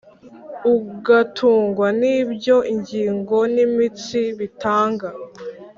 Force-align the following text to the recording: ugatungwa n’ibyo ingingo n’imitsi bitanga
ugatungwa 0.73 1.87
n’ibyo 1.99 2.57
ingingo 2.73 3.37
n’imitsi 3.53 4.21
bitanga 4.37 5.09